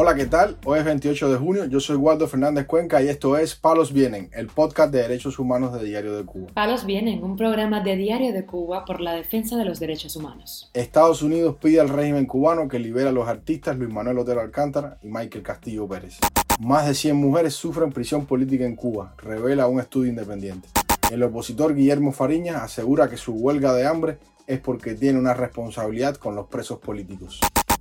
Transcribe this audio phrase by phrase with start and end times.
[0.00, 0.56] Hola, ¿qué tal?
[0.64, 4.30] Hoy es 28 de junio, yo soy Waldo Fernández Cuenca y esto es Palos Vienen,
[4.32, 6.52] el podcast de derechos humanos de Diario de Cuba.
[6.54, 10.70] Palos Vienen, un programa de Diario de Cuba por la defensa de los derechos humanos.
[10.72, 14.98] Estados Unidos pide al régimen cubano que libere a los artistas Luis Manuel Otero Alcántara
[15.02, 16.18] y Michael Castillo Pérez.
[16.60, 20.68] Más de 100 mujeres sufren prisión política en Cuba, revela un estudio independiente.
[21.10, 26.14] El opositor Guillermo Fariñas asegura que su huelga de hambre es porque tiene una responsabilidad
[26.14, 27.40] con los presos políticos.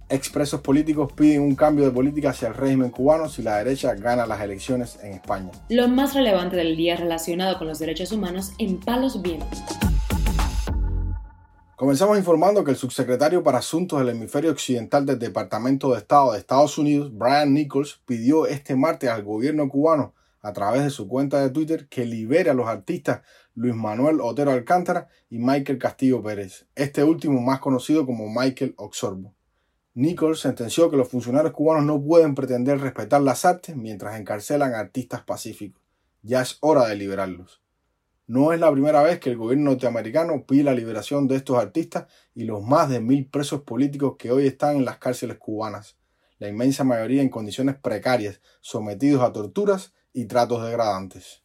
[0.10, 4.26] Expresos políticos piden un cambio de política hacia el régimen cubano si la derecha gana
[4.26, 5.52] las elecciones en España.
[5.68, 9.60] Lo más relevante del día relacionado con los derechos humanos en Palos Vientos.
[11.76, 16.40] Comenzamos informando que el subsecretario para Asuntos del Hemisferio Occidental del Departamento de Estado de
[16.40, 21.42] Estados Unidos, Brian Nichols, pidió este martes al gobierno cubano, a través de su cuenta
[21.42, 23.24] de Twitter, que libere a los artistas
[23.56, 29.37] Luis Manuel Otero Alcántara y Michael Castillo Pérez, este último más conocido como Michael Oxorbo.
[29.98, 34.80] Nichols sentenció que los funcionarios cubanos no pueden pretender respetar las artes mientras encarcelan a
[34.80, 35.82] artistas pacíficos.
[36.22, 37.64] Ya es hora de liberarlos.
[38.28, 42.06] No es la primera vez que el gobierno norteamericano pide la liberación de estos artistas
[42.36, 45.98] y los más de mil presos políticos que hoy están en las cárceles cubanas,
[46.38, 51.42] la inmensa mayoría en condiciones precarias, sometidos a torturas y tratos degradantes.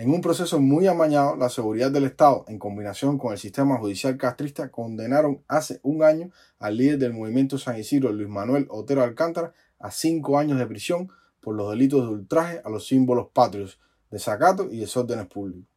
[0.00, 4.16] En un proceso muy amañado, la seguridad del Estado, en combinación con el sistema judicial
[4.16, 9.52] castrista, condenaron hace un año al líder del movimiento San Isidro, Luis Manuel Otero Alcántara,
[9.78, 11.10] a cinco años de prisión
[11.42, 13.78] por los delitos de ultraje a los símbolos patrios,
[14.10, 15.68] desacato y desórdenes públicos.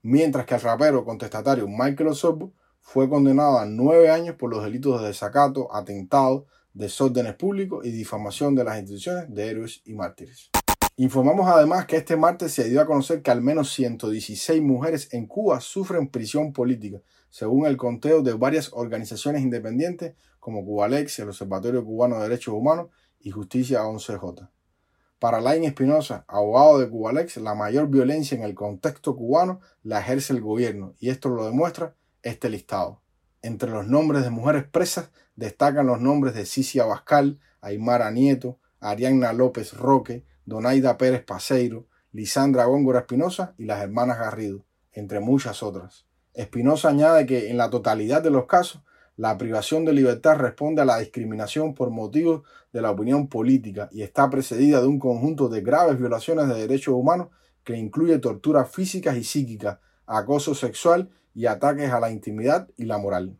[0.00, 5.02] Mientras que el rapero contestatario Michael Osorbo fue condenado a nueve años por los delitos
[5.02, 10.50] de desacato, atentado, desórdenes públicos y difamación de las instituciones de héroes y mártires.
[10.98, 15.26] Informamos además que este martes se dio a conocer que al menos 116 mujeres en
[15.26, 21.84] Cuba sufren prisión política, según el conteo de varias organizaciones independientes como Cubalex, el Observatorio
[21.84, 22.86] Cubano de Derechos Humanos
[23.20, 24.48] y Justicia 11J.
[25.18, 30.32] Para Lain Espinosa, abogado de Cubalex, la mayor violencia en el contexto cubano la ejerce
[30.32, 33.02] el gobierno y esto lo demuestra este listado.
[33.42, 39.32] Entre los nombres de mujeres presas destacan los nombres de Cicia Abascal, Aymara Nieto, Arianna
[39.32, 46.06] López Roque, Donaida Pérez Paseiro, Lisandra Góngora Espinosa y las hermanas Garrido, entre muchas otras.
[46.34, 48.82] Espinosa añade que en la totalidad de los casos,
[49.16, 52.42] la privación de libertad responde a la discriminación por motivos
[52.72, 56.94] de la opinión política y está precedida de un conjunto de graves violaciones de derechos
[56.94, 57.28] humanos
[57.64, 62.98] que incluye torturas físicas y psíquicas, acoso sexual y ataques a la intimidad y la
[62.98, 63.38] moral.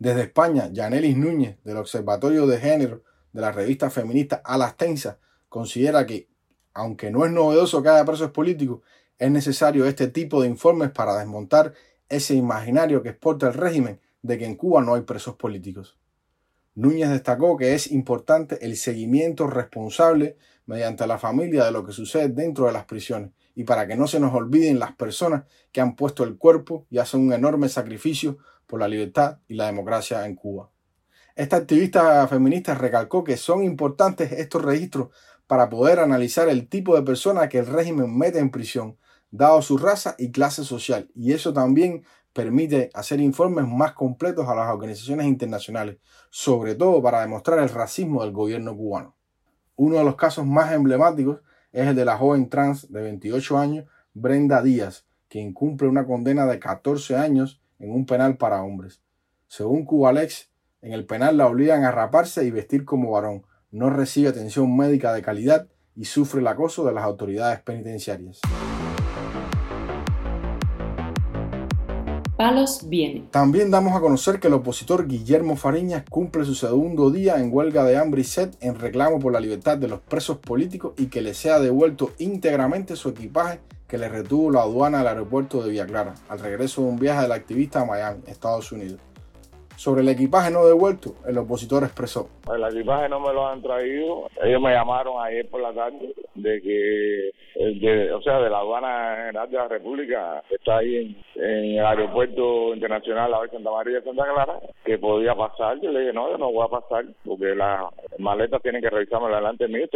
[0.00, 5.18] Desde España, Yanelis Núñez, del Observatorio de Género de la revista feminista Alastensa,
[5.50, 6.28] considera que
[6.72, 8.80] aunque no es novedoso que haya presos políticos,
[9.18, 11.74] es necesario este tipo de informes para desmontar
[12.08, 15.98] ese imaginario que exporta el régimen de que en Cuba no hay presos políticos.
[16.74, 22.28] Núñez destacó que es importante el seguimiento responsable mediante la familia de lo que sucede
[22.28, 25.94] dentro de las prisiones y para que no se nos olviden las personas que han
[25.94, 30.34] puesto el cuerpo y hacen un enorme sacrificio por la libertad y la democracia en
[30.34, 30.70] Cuba.
[31.36, 35.08] Esta activista feminista recalcó que son importantes estos registros
[35.48, 38.98] para poder analizar el tipo de persona que el régimen mete en prisión,
[39.32, 44.54] dado su raza y clase social, y eso también permite hacer informes más completos a
[44.54, 45.98] las organizaciones internacionales,
[46.30, 49.16] sobre todo para demostrar el racismo del gobierno cubano.
[49.74, 51.40] Uno de los casos más emblemáticos
[51.72, 56.46] es el de la joven trans de 28 años, Brenda Díaz, que incumple una condena
[56.46, 59.02] de 14 años en un penal para hombres.
[59.48, 60.53] Según Cubalex,
[60.84, 65.14] en el penal la obligan a raparse y vestir como varón, no recibe atención médica
[65.14, 68.40] de calidad y sufre el acoso de las autoridades penitenciarias.
[72.36, 73.28] Palos viene.
[73.30, 77.84] También damos a conocer que el opositor Guillermo Fariñas cumple su segundo día en huelga
[77.84, 81.22] de hambre y sed en reclamo por la libertad de los presos políticos y que
[81.22, 85.86] le sea devuelto íntegramente su equipaje que le retuvo la aduana del aeropuerto de Villa
[85.86, 89.00] Clara al regreso de un viaje del activista a Miami, Estados Unidos.
[89.76, 92.28] Sobre el equipaje no devuelto, el opositor expresó.
[92.54, 94.28] El equipaje no me lo han traído.
[94.42, 99.16] Ellos me llamaron ayer por la tarde de que, de, o sea, de la aduana
[99.16, 104.04] general de la República, que está ahí en, el aeropuerto internacional la Santa María de
[104.04, 105.80] Santa Clara, que podía pasar.
[105.80, 107.84] Yo le dije, no, yo no voy a pasar, porque las
[108.18, 109.86] maletas tienen que revisarme delante mío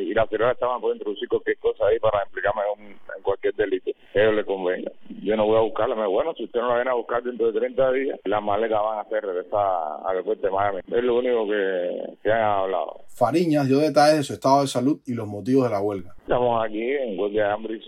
[0.00, 4.22] y la ciudad estaban puede introducir cualquier cosa ahí para implicarme en, cualquier delito que
[4.22, 4.90] ellos le convenga.
[5.28, 5.94] Yo no voy a buscarla.
[5.94, 8.80] Me bueno, si usted no la viene a buscar dentro de 30 días, las maletas
[8.82, 9.60] van a ser regresar
[10.02, 10.78] al aeropuerto de Miami.
[10.90, 13.00] Es lo único que, que han hablado.
[13.08, 16.14] Fariñas dio detalles de su estado de salud y los motivos de la huelga.
[16.22, 17.78] Estamos aquí en huelga de hambre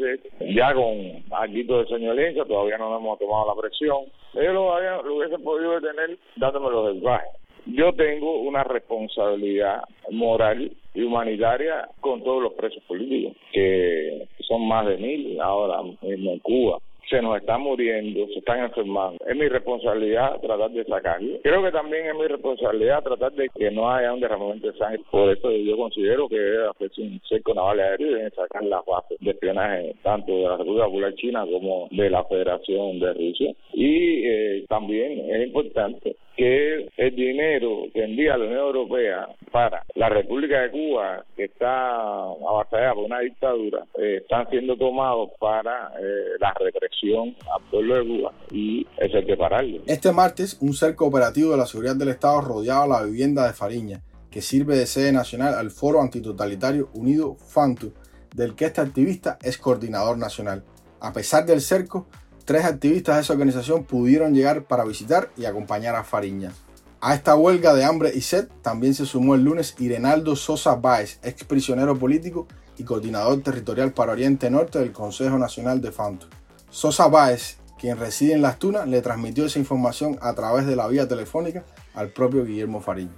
[0.40, 0.84] y ya con
[1.30, 4.04] algo de señolencia, todavía no hemos tomado la presión.
[4.34, 7.30] Ellos lo, lo hubiesen podido detener dándome los desbajes.
[7.64, 14.86] Yo tengo una responsabilidad moral y humanitaria con todos los presos políticos, que son más
[14.86, 16.78] de mil ahora mismo en Cuba
[17.10, 19.18] se nos están muriendo, se están enfermando.
[19.26, 21.38] Es mi responsabilidad tratar de sacarlo.
[21.42, 25.02] Creo que también es mi responsabilidad tratar de que no haya un derramamiento de sangre.
[25.10, 28.84] Por eso yo considero que debe hacerse un cerco naval aéreo y deben sacar las
[28.86, 33.54] bases de espionaje tanto de la República Popular China como de la Federación de Rusia.
[33.72, 40.08] Y eh, también es importante que el dinero que envía la Unión Europea para la
[40.08, 46.38] República de Cuba, que está avasallada por una dictadura, eh, están siendo tomados para eh,
[46.40, 49.82] la represión al pueblo de Cuba y eso hay que pararlo.
[49.86, 54.00] Este martes, un cerco operativo de la seguridad del Estado rodeaba la vivienda de Fariña,
[54.30, 57.92] que sirve de sede nacional al Foro Antitotalitario Unido FANTU,
[58.34, 60.64] del que este activista es coordinador nacional.
[61.00, 62.06] A pesar del cerco,
[62.50, 66.52] tres activistas de esa organización pudieron llegar para visitar y acompañar a Fariñas.
[67.00, 71.20] A esta huelga de hambre y sed también se sumó el lunes Irenaldo Sosa Báez,
[71.22, 76.26] ex prisionero político y coordinador territorial para Oriente Norte del Consejo Nacional de Fanto.
[76.70, 80.88] Sosa Báez, quien reside en Las Tunas, le transmitió esa información a través de la
[80.88, 81.64] vía telefónica
[81.94, 83.14] al propio Guillermo Fariñas.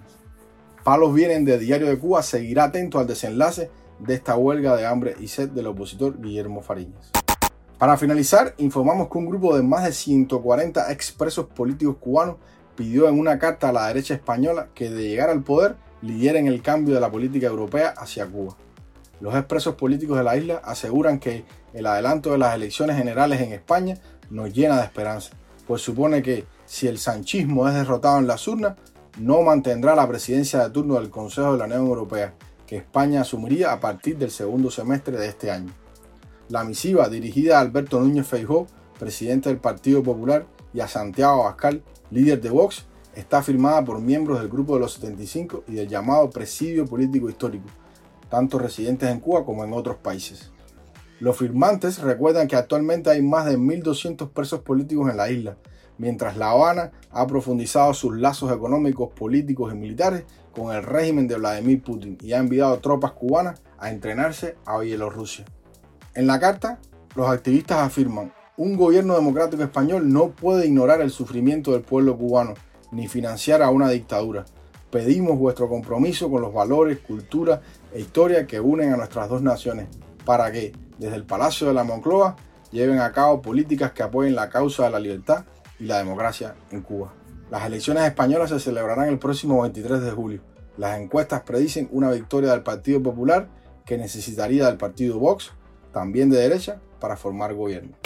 [0.85, 5.17] Palos Vienen de Diario de Cuba seguirá atento al desenlace de esta huelga de hambre
[5.19, 7.13] y sed del opositor Guillermo Fariñas.
[7.83, 12.37] Para finalizar, informamos que un grupo de más de 140 expresos políticos cubanos
[12.77, 16.63] pidió en una carta a la derecha española que de llegar al poder lideren el
[16.63, 18.57] cambio de la política europea hacia Cuba.
[19.21, 23.53] Los expresos políticos de la isla aseguran que el adelanto de las elecciones generales en
[23.53, 23.99] España
[24.31, 25.33] nos llena de esperanza,
[25.67, 28.77] pues supone que si el sanchismo es derrotado en las urnas,
[29.19, 32.35] no mantendrá la presidencia de turno del Consejo de la Unión Europea,
[32.65, 35.73] que España asumiría a partir del segundo semestre de este año.
[36.53, 38.67] La misiva dirigida a Alberto Núñez Feijó,
[38.99, 40.45] presidente del Partido Popular,
[40.75, 42.85] y a Santiago Abascal, líder de Vox,
[43.15, 47.65] está firmada por miembros del Grupo de los 75 y del llamado Presidio Político Histórico,
[48.29, 50.51] tanto residentes en Cuba como en otros países.
[51.21, 55.57] Los firmantes recuerdan que actualmente hay más de 1.200 presos políticos en la isla,
[55.97, 61.37] mientras La Habana ha profundizado sus lazos económicos, políticos y militares con el régimen de
[61.37, 65.47] Vladimir Putin y ha enviado tropas cubanas a entrenarse a Bielorrusia.
[66.15, 66.79] En la carta,
[67.17, 72.53] los activistas afirman, un gobierno democrático español no puede ignorar el sufrimiento del pueblo cubano
[72.91, 74.45] ni financiar a una dictadura.
[74.91, 77.63] Pedimos vuestro compromiso con los valores, cultura
[77.95, 79.89] e historia que unen a nuestras dos naciones
[80.27, 82.37] para que, desde el Palacio de la Moncloa,
[82.71, 85.47] lleven a cabo políticas que apoyen la causa de la libertad
[85.81, 87.15] y la democracia en Cuba.
[87.51, 90.43] Las elecciones españolas se celebrarán el próximo 23 de julio.
[90.77, 93.49] Las encuestas predicen una victoria del Partido Popular
[93.87, 95.53] que necesitaría del Partido Vox
[95.93, 97.97] también de derecha, para formar gobierno.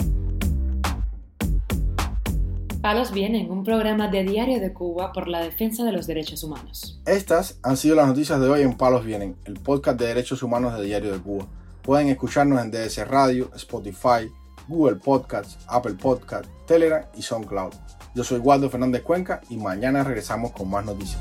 [2.86, 7.00] Palos Vienen, un programa de Diario de Cuba por la defensa de los derechos humanos.
[7.04, 10.78] Estas han sido las noticias de hoy en Palos Vienen, el podcast de derechos humanos
[10.78, 11.46] de Diario de Cuba.
[11.82, 14.30] Pueden escucharnos en DS Radio, Spotify,
[14.68, 17.72] Google Podcasts, Apple Podcasts, Telegram y SoundCloud.
[18.14, 21.20] Yo soy Waldo Fernández Cuenca y mañana regresamos con más noticias.